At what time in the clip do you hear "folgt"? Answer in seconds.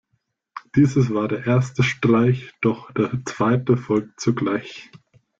3.77-4.19